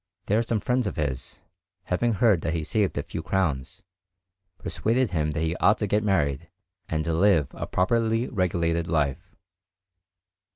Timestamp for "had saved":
2.61-2.97